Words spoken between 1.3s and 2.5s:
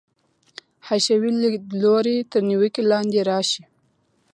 لیدلوری تر